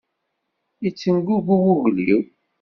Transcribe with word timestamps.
Yettengugu 0.83 1.53
wugel-iw. 1.63 2.21